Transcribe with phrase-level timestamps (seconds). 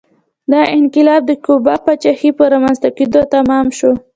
[0.51, 3.91] دا انقلاب د کیوبا پاچاهۍ په رامنځته کېدو تمام شو